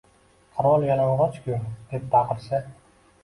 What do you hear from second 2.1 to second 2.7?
baqirsa